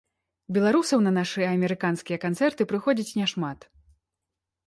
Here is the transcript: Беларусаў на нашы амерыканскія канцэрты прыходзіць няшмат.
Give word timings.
Беларусаў 0.55 1.03
на 1.07 1.11
нашы 1.17 1.41
амерыканскія 1.49 2.17
канцэрты 2.25 2.67
прыходзіць 2.71 3.15
няшмат. 3.21 3.59